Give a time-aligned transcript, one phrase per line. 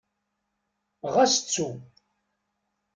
[1.13, 1.67] Ɣas ttu.